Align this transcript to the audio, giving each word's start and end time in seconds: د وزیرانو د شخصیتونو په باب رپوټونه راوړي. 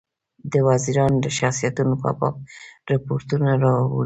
د 0.51 0.53
وزیرانو 0.67 1.17
د 1.25 1.27
شخصیتونو 1.37 1.93
په 2.03 2.09
باب 2.19 2.35
رپوټونه 2.89 3.49
راوړي. 3.63 3.99